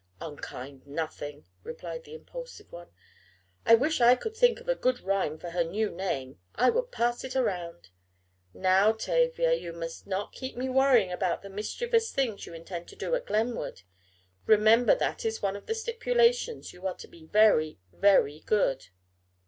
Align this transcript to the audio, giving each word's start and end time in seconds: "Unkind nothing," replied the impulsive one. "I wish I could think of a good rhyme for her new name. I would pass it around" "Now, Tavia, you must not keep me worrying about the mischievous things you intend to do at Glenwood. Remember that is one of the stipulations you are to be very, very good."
"Unkind 0.19 0.87
nothing," 0.87 1.45
replied 1.61 2.03
the 2.05 2.15
impulsive 2.15 2.71
one. 2.71 2.89
"I 3.67 3.75
wish 3.75 4.01
I 4.01 4.15
could 4.15 4.35
think 4.35 4.59
of 4.59 4.67
a 4.67 4.73
good 4.73 5.01
rhyme 5.01 5.37
for 5.37 5.51
her 5.51 5.63
new 5.63 5.91
name. 5.91 6.39
I 6.55 6.71
would 6.71 6.91
pass 6.91 7.23
it 7.23 7.35
around" 7.35 7.89
"Now, 8.55 8.93
Tavia, 8.93 9.53
you 9.53 9.73
must 9.73 10.07
not 10.07 10.31
keep 10.33 10.57
me 10.57 10.69
worrying 10.69 11.11
about 11.11 11.43
the 11.43 11.51
mischievous 11.51 12.11
things 12.11 12.47
you 12.47 12.55
intend 12.55 12.87
to 12.87 12.95
do 12.95 13.13
at 13.13 13.27
Glenwood. 13.27 13.83
Remember 14.47 14.95
that 14.95 15.23
is 15.23 15.43
one 15.43 15.55
of 15.55 15.67
the 15.67 15.75
stipulations 15.75 16.73
you 16.73 16.87
are 16.87 16.95
to 16.95 17.07
be 17.07 17.27
very, 17.27 17.77
very 17.93 18.39
good." 18.39 18.87